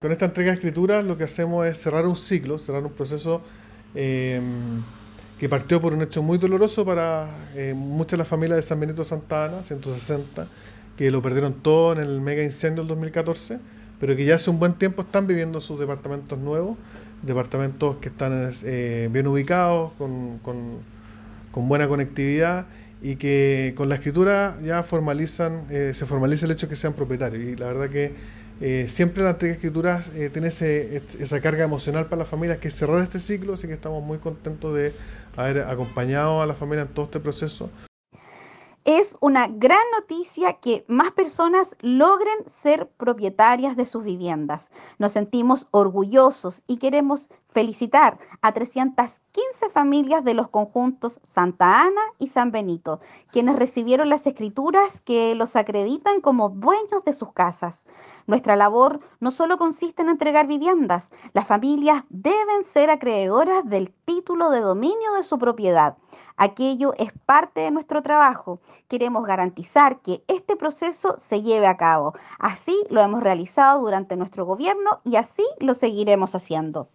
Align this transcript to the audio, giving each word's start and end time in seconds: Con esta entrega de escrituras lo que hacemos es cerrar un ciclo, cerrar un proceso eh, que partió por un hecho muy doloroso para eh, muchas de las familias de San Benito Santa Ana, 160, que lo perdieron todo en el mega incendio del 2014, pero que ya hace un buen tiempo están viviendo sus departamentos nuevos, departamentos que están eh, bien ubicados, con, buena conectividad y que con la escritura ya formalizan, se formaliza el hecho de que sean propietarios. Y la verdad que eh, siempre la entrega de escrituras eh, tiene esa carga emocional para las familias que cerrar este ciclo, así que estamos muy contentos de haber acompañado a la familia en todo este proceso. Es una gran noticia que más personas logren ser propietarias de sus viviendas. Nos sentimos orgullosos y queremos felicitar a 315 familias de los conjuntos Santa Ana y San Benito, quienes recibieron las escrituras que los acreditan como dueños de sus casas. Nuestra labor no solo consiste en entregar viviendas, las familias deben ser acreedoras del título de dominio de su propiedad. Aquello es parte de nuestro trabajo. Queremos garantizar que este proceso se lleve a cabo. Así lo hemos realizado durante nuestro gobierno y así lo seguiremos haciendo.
Con 0.00 0.12
esta 0.12 0.26
entrega 0.26 0.52
de 0.52 0.54
escrituras 0.54 1.04
lo 1.04 1.18
que 1.18 1.24
hacemos 1.24 1.66
es 1.66 1.76
cerrar 1.76 2.06
un 2.06 2.14
ciclo, 2.14 2.56
cerrar 2.60 2.84
un 2.84 2.92
proceso 2.92 3.42
eh, 3.96 4.40
que 5.40 5.48
partió 5.48 5.80
por 5.80 5.92
un 5.92 6.02
hecho 6.02 6.22
muy 6.22 6.38
doloroso 6.38 6.84
para 6.84 7.28
eh, 7.56 7.74
muchas 7.74 8.12
de 8.12 8.18
las 8.18 8.28
familias 8.28 8.58
de 8.58 8.62
San 8.62 8.78
Benito 8.78 9.02
Santa 9.02 9.46
Ana, 9.46 9.64
160, 9.64 10.46
que 10.96 11.10
lo 11.10 11.20
perdieron 11.20 11.52
todo 11.52 11.94
en 11.94 11.98
el 11.98 12.20
mega 12.20 12.44
incendio 12.44 12.84
del 12.84 12.90
2014, 12.90 13.58
pero 13.98 14.14
que 14.14 14.24
ya 14.24 14.36
hace 14.36 14.50
un 14.50 14.60
buen 14.60 14.74
tiempo 14.74 15.02
están 15.02 15.26
viviendo 15.26 15.60
sus 15.60 15.80
departamentos 15.80 16.38
nuevos, 16.38 16.78
departamentos 17.22 17.96
que 17.96 18.10
están 18.10 18.52
eh, 18.66 19.08
bien 19.10 19.26
ubicados, 19.26 19.90
con, 19.98 20.38
buena 21.56 21.88
conectividad 21.88 22.66
y 23.00 23.16
que 23.16 23.74
con 23.76 23.88
la 23.88 23.94
escritura 23.96 24.58
ya 24.64 24.82
formalizan, 24.82 25.66
se 25.68 26.06
formaliza 26.06 26.46
el 26.46 26.52
hecho 26.52 26.66
de 26.66 26.70
que 26.70 26.76
sean 26.76 26.94
propietarios. 26.94 27.42
Y 27.42 27.56
la 27.56 27.66
verdad 27.66 27.88
que 27.88 28.12
eh, 28.60 28.86
siempre 28.88 29.22
la 29.22 29.30
entrega 29.30 29.52
de 29.52 29.56
escrituras 29.56 30.10
eh, 30.16 30.30
tiene 30.30 30.48
esa 30.48 31.40
carga 31.40 31.62
emocional 31.62 32.06
para 32.06 32.20
las 32.20 32.28
familias 32.28 32.58
que 32.58 32.70
cerrar 32.70 33.00
este 33.02 33.20
ciclo, 33.20 33.54
así 33.54 33.68
que 33.68 33.72
estamos 33.72 34.02
muy 34.02 34.18
contentos 34.18 34.74
de 34.74 34.94
haber 35.36 35.60
acompañado 35.60 36.42
a 36.42 36.46
la 36.46 36.54
familia 36.54 36.82
en 36.82 36.88
todo 36.88 37.04
este 37.04 37.20
proceso. 37.20 37.70
Es 38.90 39.18
una 39.20 39.48
gran 39.48 39.82
noticia 39.92 40.54
que 40.54 40.86
más 40.88 41.10
personas 41.10 41.76
logren 41.82 42.38
ser 42.46 42.88
propietarias 42.88 43.76
de 43.76 43.84
sus 43.84 44.02
viviendas. 44.02 44.70
Nos 44.98 45.12
sentimos 45.12 45.68
orgullosos 45.72 46.62
y 46.66 46.78
queremos 46.78 47.28
felicitar 47.48 48.18
a 48.40 48.52
315 48.52 49.68
familias 49.68 50.24
de 50.24 50.32
los 50.32 50.48
conjuntos 50.48 51.20
Santa 51.22 51.82
Ana 51.82 52.00
y 52.18 52.28
San 52.28 52.50
Benito, 52.50 53.00
quienes 53.30 53.56
recibieron 53.56 54.08
las 54.08 54.26
escrituras 54.26 55.02
que 55.02 55.34
los 55.34 55.54
acreditan 55.54 56.22
como 56.22 56.48
dueños 56.48 57.04
de 57.04 57.12
sus 57.12 57.34
casas. 57.34 57.82
Nuestra 58.26 58.56
labor 58.56 59.00
no 59.20 59.30
solo 59.30 59.58
consiste 59.58 60.00
en 60.00 60.08
entregar 60.08 60.46
viviendas, 60.46 61.10
las 61.34 61.46
familias 61.46 62.04
deben 62.08 62.64
ser 62.64 62.88
acreedoras 62.88 63.68
del 63.68 63.92
título 64.28 64.50
de 64.50 64.60
dominio 64.60 65.14
de 65.14 65.22
su 65.22 65.38
propiedad. 65.38 65.96
Aquello 66.36 66.92
es 66.98 67.12
parte 67.24 67.62
de 67.62 67.70
nuestro 67.70 68.02
trabajo. 68.02 68.60
Queremos 68.86 69.24
garantizar 69.24 70.02
que 70.02 70.22
este 70.28 70.54
proceso 70.54 71.18
se 71.18 71.40
lleve 71.40 71.66
a 71.66 71.78
cabo. 71.78 72.12
Así 72.38 72.78
lo 72.90 73.00
hemos 73.00 73.22
realizado 73.22 73.80
durante 73.80 74.16
nuestro 74.16 74.44
gobierno 74.44 75.00
y 75.02 75.16
así 75.16 75.46
lo 75.60 75.72
seguiremos 75.72 76.34
haciendo. 76.34 76.90